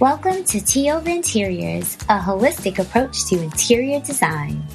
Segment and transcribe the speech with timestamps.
[0.00, 4.66] Welcome to Tee Ova Interiors, a holistic approach to interior design.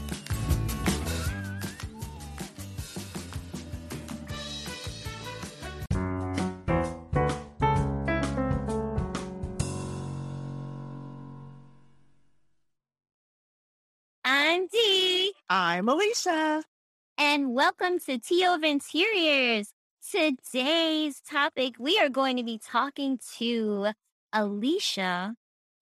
[14.23, 15.33] I'm Dee.
[15.49, 16.63] I'm Alicia.
[17.17, 19.73] And welcome to Tee Ova Interiors.
[20.07, 23.87] Today's topic, we are going to be talking to
[24.35, 25.35] Alicia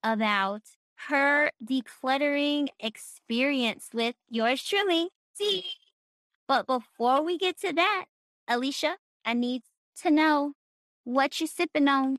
[0.04, 0.62] about
[1.08, 5.66] her decluttering experience with yours truly, Dee.
[6.48, 8.06] But before we get to that,
[8.48, 9.64] Alicia, I need
[10.04, 10.54] to know
[11.04, 12.18] what you sipping on.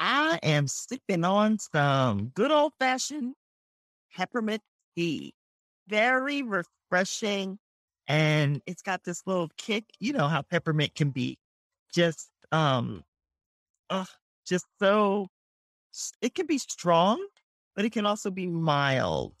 [0.00, 3.34] I am sipping on some good old fashioned
[4.12, 4.62] peppermint
[4.96, 5.34] tea.
[5.86, 7.58] Very refreshing.
[8.08, 9.84] And it's got this little kick.
[10.00, 11.38] You know how peppermint can be
[11.94, 13.04] just, um,
[13.88, 14.04] uh,
[14.46, 15.28] just so,
[16.20, 17.24] it can be strong,
[17.74, 19.34] but it can also be mild.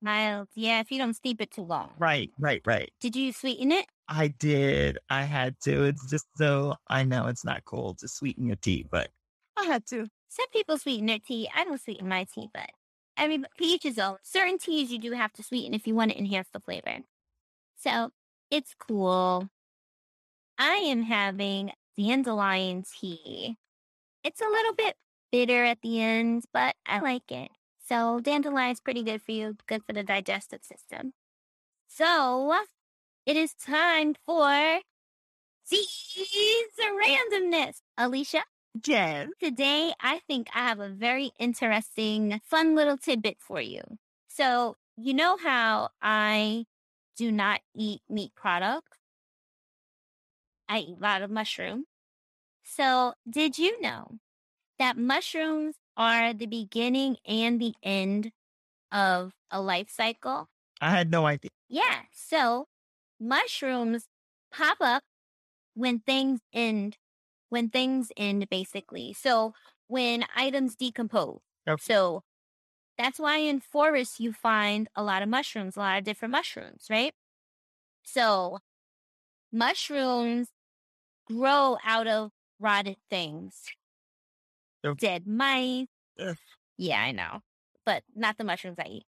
[0.00, 0.48] Mild.
[0.54, 1.90] Yeah, if you don't steep it too long.
[1.98, 2.92] Right, right, right.
[3.00, 3.86] Did you sweeten it?
[4.08, 4.98] I did.
[5.08, 5.84] I had to.
[5.84, 9.10] It's just so, I know it's not cool to sweeten your tea, but
[9.56, 10.08] I had to.
[10.28, 11.48] Some people sweeten their tea.
[11.54, 12.70] I don't sweeten my tea, but
[13.16, 14.16] I mean, each his own.
[14.22, 16.98] Certain teas you do have to sweeten if you want to enhance the flavor.
[17.76, 18.10] So
[18.50, 19.48] it's cool.
[20.58, 23.56] I am having dandelion tea.
[24.24, 24.96] It's a little bit
[25.32, 27.50] bitter at the end, but I like it.
[27.88, 31.14] So dandelion's pretty good for you, good for the digestive system.
[31.88, 32.54] So
[33.26, 34.80] it is time for
[35.68, 35.86] Dee's
[36.78, 37.80] randomness.
[37.96, 38.42] Alicia,
[38.80, 39.32] Jen.
[39.40, 43.80] today I think I have a very interesting, fun little tidbit for you.
[44.28, 46.64] So, you know how I
[47.16, 48.98] do not eat meat products?
[50.68, 51.84] I eat a lot of mushroom.
[52.64, 54.18] So, did you know
[54.78, 58.32] that mushrooms are the beginning and the end
[58.90, 60.48] of a life cycle?
[60.80, 61.50] I had no idea.
[61.68, 62.00] Yeah.
[62.12, 62.66] So
[63.20, 64.06] mushrooms
[64.52, 65.02] pop up
[65.74, 66.98] when things end,
[67.48, 69.12] when things end, basically.
[69.12, 69.54] So
[69.86, 71.40] when items decompose.
[71.78, 72.22] So
[72.98, 76.86] that's why in forests you find a lot of mushrooms, a lot of different mushrooms,
[76.90, 77.14] right?
[78.02, 78.58] So
[79.52, 80.48] mushrooms
[81.26, 83.62] grow out of rotted things,
[84.84, 84.98] Yep.
[84.98, 85.88] dead mice.
[86.18, 86.36] Ugh.
[86.78, 87.40] Yeah, I know,
[87.86, 89.04] but not the mushrooms I eat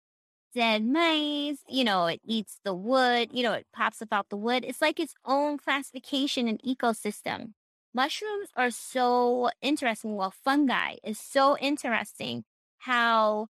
[0.54, 4.36] dead mice, you know, it eats the wood, you know, it pops up out the
[4.36, 4.64] wood.
[4.66, 7.52] It's like its own classification and ecosystem.
[7.94, 10.16] Mushrooms are so interesting.
[10.16, 12.44] Well, fungi is so interesting
[12.78, 13.48] how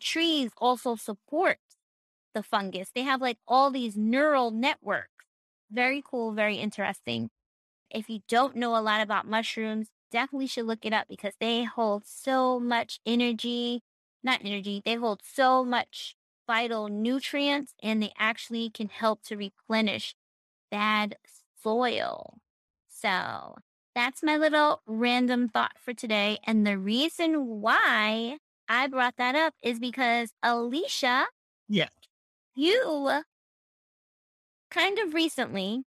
[0.00, 1.58] trees also support
[2.34, 2.90] the fungus.
[2.94, 5.10] They have like all these neural networks.
[5.70, 7.30] Very cool, very interesting.
[7.90, 11.64] If you don't know a lot about mushrooms, definitely should look it up because they
[11.64, 13.82] hold so much energy.
[14.22, 20.14] Not energy, they hold so much vital nutrients and they actually can help to replenish
[20.70, 21.16] bad
[21.62, 22.38] soil.
[22.88, 23.56] So
[23.94, 26.38] that's my little random thought for today.
[26.44, 28.38] And the reason why
[28.68, 31.26] I brought that up is because Alicia,
[31.68, 31.88] Yeah.
[32.54, 33.22] you
[34.70, 35.82] kind of recently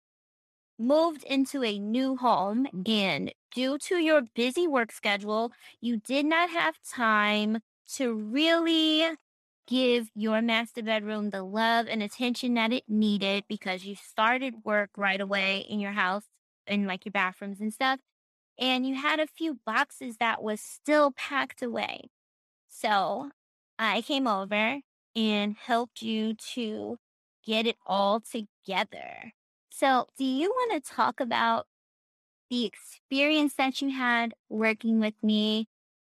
[0.79, 2.91] moved into a new home mm-hmm.
[2.91, 5.51] and due to your busy work schedule,
[5.81, 7.57] you did not have time
[7.95, 9.17] to really
[9.65, 14.91] give your master bedroom the love and attention that it needed because you started work
[14.95, 16.25] right away in your house
[16.67, 17.99] in like your bathrooms and stuff
[18.59, 22.09] and you had a few boxes that was still packed away.
[22.67, 23.31] So
[23.79, 24.81] i came over
[25.15, 26.97] and helped you to
[27.43, 29.33] get it all together.
[29.71, 31.65] So do you want to talk about
[32.49, 35.67] the experience that you had working with me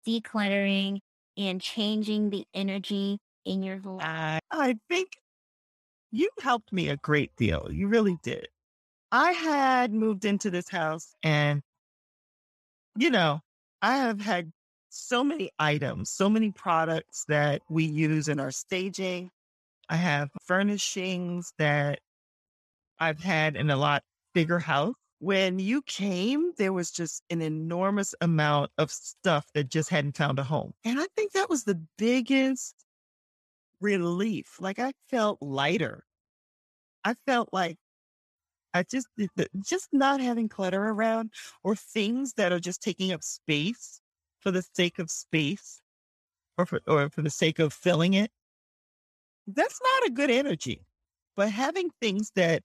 [0.08, 1.00] decluttering
[1.38, 4.02] and changing the energy in your life.
[4.02, 5.10] I, I think
[6.12, 7.70] you helped me a great deal.
[7.72, 8.48] You really did.
[9.12, 11.62] I had moved into this house and,
[12.98, 13.42] you know,
[13.82, 14.52] I have had
[14.90, 19.30] so many items, so many products that we use in our staging.
[19.90, 22.00] I have furnishings that
[23.00, 24.04] I've had in a lot
[24.34, 24.96] bigger house.
[25.20, 30.38] When you came, there was just an enormous amount of stuff that just hadn't found
[30.38, 30.74] a home.
[30.86, 32.76] And I think that was the biggest
[33.82, 34.58] relief.
[34.60, 36.04] Like I felt lighter.
[37.04, 37.78] I felt like
[38.74, 39.08] I just
[39.66, 41.32] just not having clutter around
[41.64, 44.02] or things that are just taking up space
[44.40, 45.82] for the sake of space
[46.58, 48.32] or for or for the sake of filling it.
[49.48, 50.86] That's not a good energy.
[51.36, 52.64] But having things that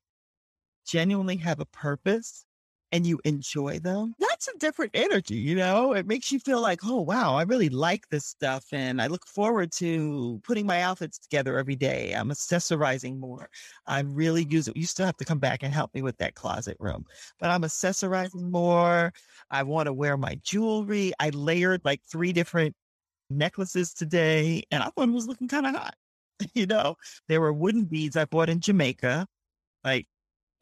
[0.86, 2.44] genuinely have a purpose
[2.92, 5.94] and you enjoy them, that's a different energy, you know?
[5.94, 8.66] It makes you feel like, oh, wow, I really like this stuff.
[8.70, 12.12] And I look forward to putting my outfits together every day.
[12.12, 13.48] I'm accessorizing more.
[13.86, 16.76] I'm really using, you still have to come back and help me with that closet
[16.78, 17.06] room,
[17.40, 19.12] but I'm accessorizing more.
[19.50, 21.12] I want to wear my jewelry.
[21.18, 22.74] I layered like three different
[23.30, 25.94] necklaces today, and I thought it was looking kind of hot.
[26.54, 26.96] you know,
[27.28, 29.26] there were wooden beads I bought in Jamaica,
[29.84, 30.06] like,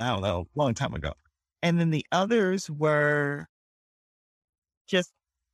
[0.00, 1.12] I don't know, long time ago.
[1.62, 3.46] And then the others were
[4.86, 5.12] just,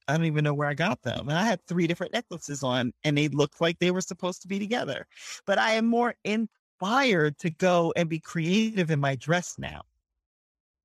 [0.09, 1.29] I don't even know where I got them.
[1.29, 4.49] And I had three different necklaces on and they looked like they were supposed to
[4.49, 5.07] be together.
[5.47, 9.83] But I am more inspired to go and be creative in my dress now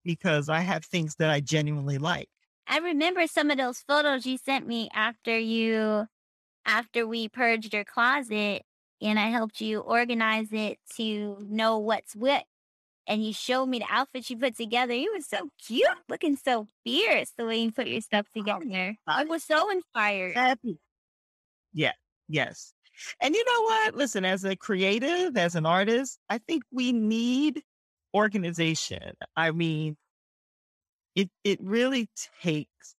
[0.03, 2.29] because I have things that I genuinely like.
[2.67, 6.07] I remember some of those photos you sent me after you
[6.65, 8.63] after we purged your closet
[9.01, 12.45] and I helped you organize it to know what's what.
[13.07, 14.93] And you showed me the outfit you put together.
[14.93, 18.95] You were so cute, looking so fierce the way you put your stuff oh, together.
[19.07, 20.35] I was so inspired.
[20.35, 20.77] Happy.
[21.73, 21.93] Yeah,
[22.29, 22.73] yes.
[23.19, 23.95] And you know what?
[23.95, 27.63] Listen, as a creative, as an artist, I think we need
[28.13, 29.13] organization.
[29.35, 29.97] I mean,
[31.15, 32.09] it it really
[32.41, 32.95] takes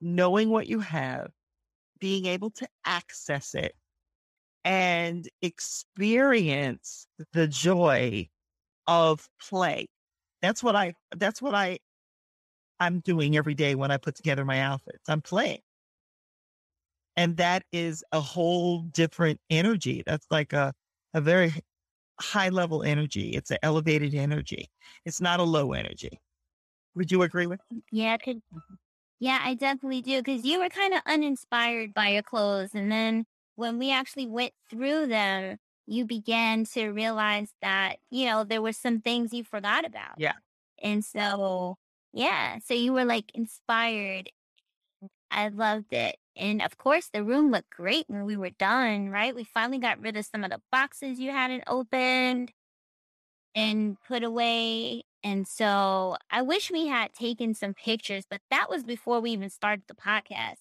[0.00, 1.30] knowing what you have,
[1.98, 3.74] being able to access it,
[4.64, 8.28] and experience the joy
[8.86, 9.86] of play.
[10.42, 11.78] That's what I that's what I
[12.80, 15.08] I'm doing every day when I put together my outfits.
[15.08, 15.60] I'm playing.
[17.16, 20.02] And that is a whole different energy.
[20.06, 20.72] That's like a
[21.14, 21.52] a very
[22.20, 23.30] high level energy.
[23.30, 24.70] It's an elevated energy.
[25.04, 26.20] It's not a low energy.
[26.96, 27.82] Would you agree with me?
[27.92, 28.42] Yeah, could,
[29.20, 30.22] yeah, I definitely do.
[30.22, 34.52] Because you were kind of uninspired by your clothes, and then when we actually went
[34.70, 35.58] through them,
[35.90, 40.14] you began to realize that, you know, there were some things you forgot about.
[40.18, 40.34] Yeah.
[40.80, 41.78] And so,
[42.12, 44.30] yeah, so you were like inspired.
[45.32, 46.16] I loved it.
[46.36, 49.34] And of course, the room looked great when we were done, right?
[49.34, 52.52] We finally got rid of some of the boxes you hadn't opened
[53.56, 55.02] and put away.
[55.24, 59.50] And so I wish we had taken some pictures, but that was before we even
[59.50, 60.58] started the podcast.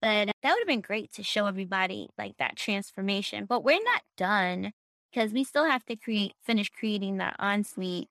[0.00, 3.46] But that would have been great to show everybody like that transformation.
[3.46, 4.72] But we're not done
[5.10, 8.08] because we still have to create, finish creating that ensuite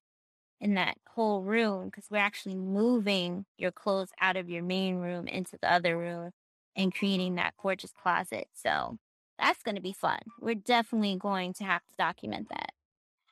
[0.60, 5.28] in that whole room because we're actually moving your clothes out of your main room
[5.28, 6.32] into the other room
[6.76, 8.48] and creating that gorgeous closet.
[8.54, 8.98] So
[9.38, 10.20] that's going to be fun.
[10.40, 12.72] We're definitely going to have to document that.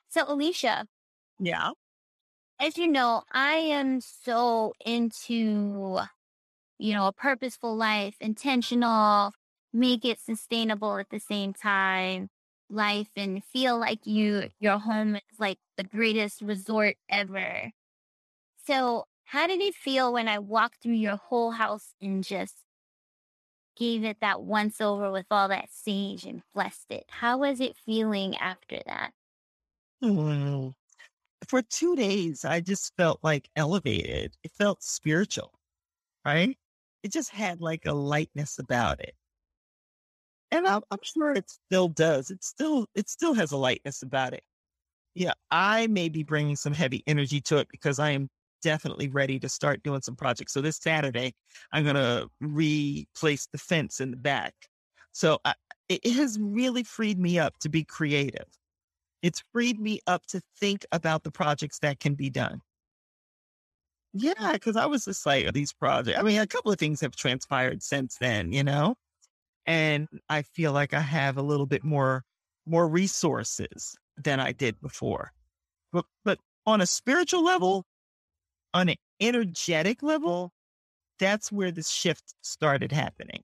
[0.08, 0.86] So, Alicia.
[1.40, 1.70] Yeah.
[2.60, 6.00] As you know, I am so into
[6.78, 9.32] you know, a purposeful life, intentional,
[9.72, 12.28] make it sustainable at the same time
[12.70, 17.70] life and feel like you your home is like the greatest resort ever.
[18.56, 22.64] So, how did it feel when I walked through your whole house and just
[23.76, 27.04] gave it that once over with all that sage and blessed it?
[27.08, 29.12] How was it feeling after that?
[30.02, 30.74] Mm.
[31.48, 34.36] For two days, I just felt like elevated.
[34.44, 35.58] It felt spiritual,
[36.24, 36.58] right?
[37.04, 39.14] It just had like a lightness about it.
[40.50, 42.30] And I'm, I'm sure it still does.
[42.30, 44.42] It still, it still has a lightness about it.
[45.14, 48.28] Yeah, I may be bringing some heavy energy to it because I am
[48.62, 50.54] definitely ready to start doing some projects.
[50.54, 51.34] So this Saturday,
[51.72, 54.54] I'm going to replace the fence in the back.
[55.12, 55.54] So I,
[55.88, 58.46] it has really freed me up to be creative.
[59.22, 62.60] It's freed me up to think about the projects that can be done.
[64.14, 66.18] Yeah, because I was just like, these projects.
[66.18, 68.94] I mean, a couple of things have transpired since then, you know,
[69.66, 72.24] and I feel like I have a little bit more
[72.66, 75.32] more resources than I did before.
[75.92, 77.84] But but on a spiritual level,
[78.72, 80.52] on an energetic level,
[81.18, 83.42] that's where the shift started happening.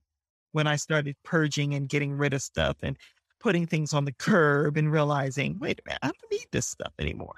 [0.53, 2.97] When I started purging and getting rid of stuff and
[3.39, 6.93] putting things on the curb and realizing, wait a minute, I don't need this stuff
[6.99, 7.35] anymore.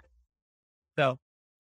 [0.99, 1.17] So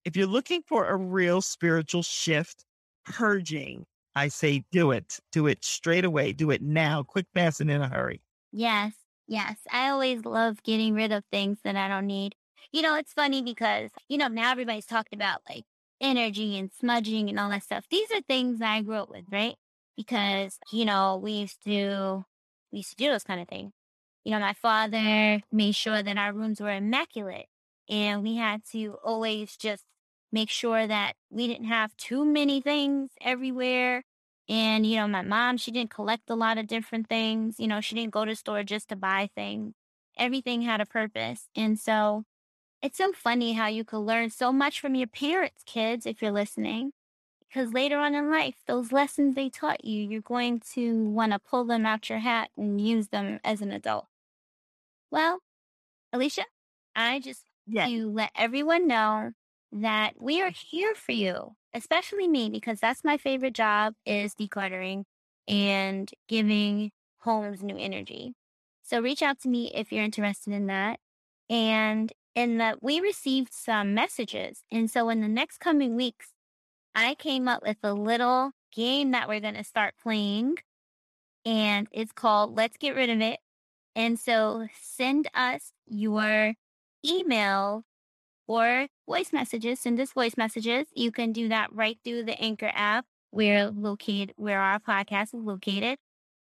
[0.06, 2.64] if you're looking for a real spiritual shift,
[3.06, 3.86] purging,
[4.16, 5.20] I say do it.
[5.32, 6.32] Do it straight away.
[6.32, 8.22] Do it now, quick, fast, and in a hurry.
[8.52, 8.94] Yes.
[9.28, 9.58] Yes.
[9.72, 12.36] I always love getting rid of things that I don't need.
[12.72, 15.64] You know, it's funny because, you know, now everybody's talking about like
[16.00, 17.86] energy and smudging and all that stuff.
[17.90, 19.56] These are things I grew up with, right?
[19.98, 22.26] Because, you know, we used to,
[22.72, 23.74] we used to do those kind of things.
[24.24, 27.48] You know, my father made sure that our rooms were immaculate
[27.90, 29.84] and we had to always just
[30.36, 34.04] make sure that we didn't have too many things everywhere.
[34.50, 37.60] And, you know, my mom, she didn't collect a lot of different things.
[37.60, 39.76] You know, she didn't go to store just to buy things.
[40.18, 41.50] Everything had a purpose.
[41.56, 42.26] And so
[42.84, 46.32] it's so funny how you could learn so much from your parents, kids, if you're
[46.32, 46.94] listening.
[47.50, 51.40] because later on in life, those lessons they taught you, you're going to want to
[51.40, 54.08] pull them out your hat and use them as an adult.
[55.12, 55.40] Well,
[56.14, 56.46] Alicia,
[56.96, 57.94] I just Yes.
[57.94, 59.34] to let everyone know
[59.76, 65.04] that we are here for you, especially me, because that's my favorite job is decluttering
[65.48, 68.34] and giving homes new energy.
[68.84, 71.00] So reach out to me if you're interested in that.
[71.50, 74.64] And in that we received some messages.
[74.72, 76.30] And so in the next coming weeks,
[76.94, 80.56] I came up with a little game that we're going to start playing.
[81.46, 83.40] And it's called Let's Get Rid of It.
[83.96, 86.54] And so send us your
[87.06, 87.84] email
[88.48, 89.80] or voice messages.
[89.80, 90.88] Send us voice messages.
[90.94, 95.44] You can do that right through the Anchor app where located where our podcast is
[95.44, 95.98] located.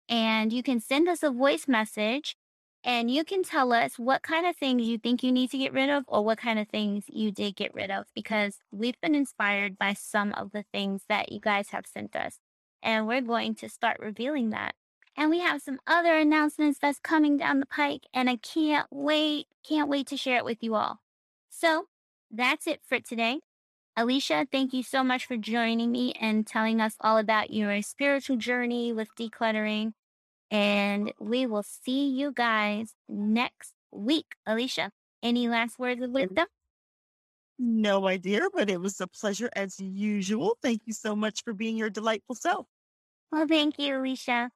[0.08, 2.36] And you can send us a voice message
[2.84, 5.72] and you can tell us what kind of things you think you need to get
[5.72, 9.16] rid of or what kind of things you did get rid of because we've been
[9.16, 12.38] inspired by some of the things that you guys have sent us.
[12.84, 14.76] And we're going to start revealing that.
[15.16, 19.46] And we have some other announcements that's coming down the pike, and I can't wait,
[19.66, 21.00] can't wait to share it with you all.
[21.58, 21.84] So
[22.30, 23.40] that's it for today.
[23.96, 28.36] Alicia, thank you so much for joining me and telling us all about your spiritual
[28.36, 29.92] journey with decluttering.
[30.50, 34.34] And we will see you guys next week.
[34.46, 34.90] Alicia,
[35.22, 36.46] any last words of wisdom?
[37.58, 40.58] No idea, but it was a pleasure as usual.
[40.62, 42.66] Thank you so much for being your delightful self.
[43.32, 44.50] Well, thank you, Alicia.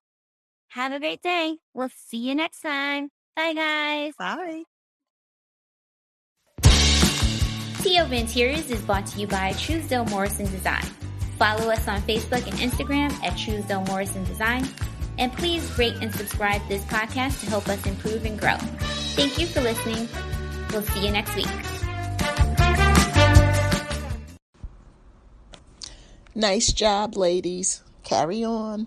[0.69, 1.57] Have a great day.
[1.73, 3.09] We'll see you next time.
[3.35, 4.15] Bye, guys.
[4.19, 4.65] Bye.
[7.87, 10.85] Over Interiors is brought to you by Truesdale Morrison Design.
[11.39, 14.69] Follow us on Facebook and Instagram at Truesdale Morrison Design.
[15.19, 18.57] And please rate and subscribe this podcast to help us improve and grow.
[19.17, 20.09] Thank you for listening.
[20.71, 21.49] We'll see you next week.
[26.35, 27.83] Nice job, ladies.
[28.05, 28.87] Carry on.